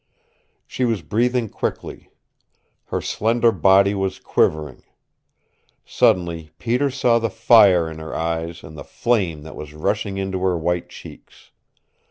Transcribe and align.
She 0.65 0.83
was 0.83 1.03
breathing 1.03 1.47
quickly. 1.47 2.09
Her 2.85 3.01
slender 3.01 3.51
body 3.51 3.93
was 3.93 4.17
quivering. 4.17 4.81
Suddenly 5.85 6.49
Peter 6.57 6.89
saw 6.89 7.19
the 7.19 7.29
fire 7.29 7.87
in 7.87 7.99
her 7.99 8.15
eyes 8.15 8.63
and 8.63 8.75
the 8.75 8.83
flame 8.83 9.43
that 9.43 9.55
was 9.55 9.75
rushing 9.75 10.17
into 10.17 10.39
her 10.41 10.57
white 10.57 10.89
cheeks. 10.89 11.51